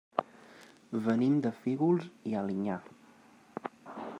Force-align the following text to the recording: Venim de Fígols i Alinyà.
Venim 1.09 1.35
de 1.47 1.51
Fígols 1.59 2.09
i 2.31 2.33
Alinyà. 2.41 2.79